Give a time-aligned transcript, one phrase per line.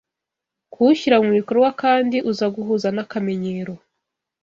[0.71, 3.73] kuwushyira mu bikorwa, kandi uza guhuza n’akamenyero